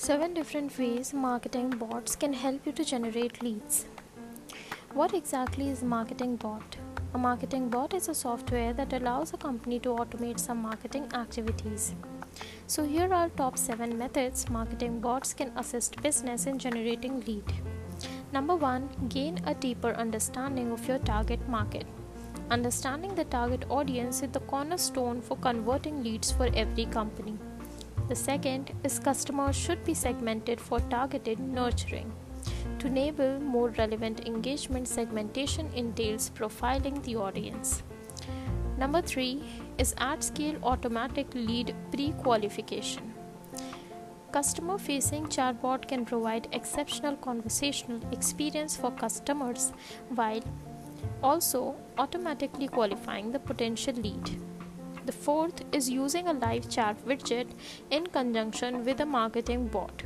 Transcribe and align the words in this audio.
Seven 0.00 0.32
different 0.32 0.78
ways 0.78 1.12
marketing 1.12 1.70
bots 1.70 2.14
can 2.14 2.32
help 2.32 2.64
you 2.64 2.70
to 2.70 2.84
generate 2.84 3.42
leads. 3.42 3.86
What 4.94 5.12
exactly 5.12 5.70
is 5.70 5.82
marketing 5.82 6.36
bot? 6.36 6.76
A 7.14 7.18
marketing 7.18 7.68
bot 7.68 7.94
is 7.94 8.08
a 8.08 8.14
software 8.14 8.72
that 8.74 8.92
allows 8.92 9.34
a 9.34 9.36
company 9.36 9.80
to 9.80 9.88
automate 9.88 10.38
some 10.38 10.62
marketing 10.62 11.08
activities. 11.14 11.96
So 12.68 12.84
here 12.84 13.12
are 13.12 13.28
top 13.30 13.58
7 13.58 13.98
methods 13.98 14.48
marketing 14.48 15.00
bots 15.00 15.34
can 15.34 15.50
assist 15.56 16.00
business 16.00 16.46
in 16.46 16.60
generating 16.60 17.20
lead. 17.22 17.52
Number 18.32 18.54
1, 18.54 19.08
gain 19.08 19.40
a 19.46 19.54
deeper 19.54 19.94
understanding 19.94 20.70
of 20.70 20.86
your 20.86 21.00
target 21.00 21.46
market. 21.48 21.86
Understanding 22.52 23.16
the 23.16 23.24
target 23.24 23.64
audience 23.68 24.22
is 24.22 24.30
the 24.30 24.46
cornerstone 24.54 25.20
for 25.20 25.36
converting 25.38 26.04
leads 26.04 26.30
for 26.30 26.48
every 26.54 26.86
company. 26.86 27.36
The 28.08 28.16
second 28.16 28.72
is 28.84 28.98
customers 28.98 29.54
should 29.54 29.84
be 29.84 29.92
segmented 29.92 30.60
for 30.60 30.80
targeted 30.80 31.38
nurturing. 31.38 32.10
To 32.78 32.86
enable 32.86 33.38
more 33.40 33.68
relevant 33.70 34.26
engagement, 34.26 34.88
segmentation 34.88 35.68
entails 35.74 36.30
profiling 36.30 37.02
the 37.02 37.16
audience. 37.16 37.82
Number 38.78 39.02
three 39.02 39.42
is 39.76 39.94
at 39.98 40.24
scale 40.24 40.56
automatic 40.62 41.26
lead 41.34 41.74
pre 41.90 42.12
qualification. 42.12 43.12
Customer 44.32 44.78
facing 44.78 45.26
chatbot 45.26 45.86
can 45.86 46.04
provide 46.06 46.48
exceptional 46.52 47.16
conversational 47.16 48.00
experience 48.12 48.76
for 48.76 48.90
customers 48.90 49.72
while 50.14 50.42
also 51.22 51.74
automatically 51.98 52.68
qualifying 52.68 53.32
the 53.32 53.38
potential 53.38 53.94
lead. 53.94 54.40
The 55.08 55.12
fourth 55.12 55.64
is 55.72 55.88
using 55.88 56.28
a 56.28 56.34
live 56.34 56.68
chat 56.68 57.02
widget 57.06 57.52
in 57.90 58.08
conjunction 58.08 58.84
with 58.84 59.00
a 59.00 59.06
marketing 59.06 59.68
bot. 59.68 60.02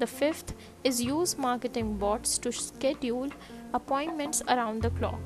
The 0.00 0.06
fifth 0.08 0.54
is 0.82 1.00
use 1.00 1.38
marketing 1.38 1.96
bots 1.96 2.38
to 2.38 2.50
schedule 2.50 3.30
appointments 3.72 4.42
around 4.48 4.82
the 4.82 4.90
clock. 4.90 5.20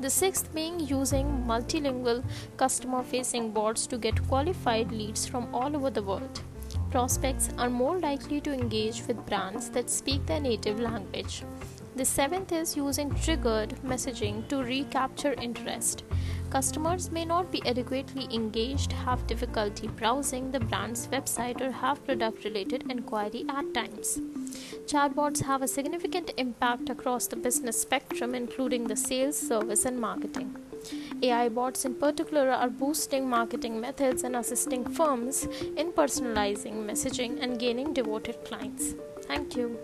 The 0.00 0.10
sixth 0.10 0.54
being 0.54 0.80
using 0.80 1.44
multilingual 1.48 2.22
customer 2.58 3.02
facing 3.02 3.52
bots 3.52 3.86
to 3.86 3.96
get 3.96 4.28
qualified 4.28 4.92
leads 4.92 5.26
from 5.26 5.48
all 5.54 5.74
over 5.74 5.88
the 5.88 6.02
world. 6.02 6.42
Prospects 6.90 7.48
are 7.56 7.70
more 7.70 7.98
likely 7.98 8.42
to 8.42 8.52
engage 8.52 9.02
with 9.06 9.24
brands 9.24 9.70
that 9.70 9.88
speak 9.88 10.26
their 10.26 10.40
native 10.40 10.78
language. 10.78 11.42
The 11.96 12.04
seventh 12.04 12.52
is 12.52 12.76
using 12.76 13.14
triggered 13.14 13.70
messaging 13.82 14.46
to 14.48 14.62
recapture 14.62 15.34
interest. 15.34 16.04
Customers 16.52 17.10
may 17.10 17.24
not 17.24 17.50
be 17.50 17.62
adequately 17.66 18.28
engaged, 18.30 18.92
have 18.92 19.26
difficulty 19.26 19.88
browsing 19.88 20.50
the 20.50 20.60
brand's 20.60 21.06
website, 21.06 21.62
or 21.62 21.70
have 21.70 22.04
product 22.04 22.44
related 22.44 22.84
inquiry 22.90 23.46
at 23.48 23.72
times. 23.72 24.20
Chatbots 24.84 25.40
have 25.44 25.62
a 25.62 25.66
significant 25.66 26.30
impact 26.36 26.90
across 26.90 27.26
the 27.26 27.36
business 27.36 27.80
spectrum, 27.80 28.34
including 28.34 28.86
the 28.86 28.96
sales, 28.96 29.38
service, 29.38 29.86
and 29.86 29.98
marketing. 29.98 30.54
AI 31.22 31.48
bots, 31.48 31.86
in 31.86 31.94
particular, 31.94 32.50
are 32.50 32.68
boosting 32.68 33.30
marketing 33.30 33.80
methods 33.80 34.22
and 34.22 34.36
assisting 34.36 34.84
firms 34.84 35.44
in 35.78 35.90
personalizing 35.92 36.84
messaging 36.84 37.42
and 37.42 37.58
gaining 37.58 37.94
devoted 37.94 38.44
clients. 38.44 38.94
Thank 39.22 39.56
you. 39.56 39.78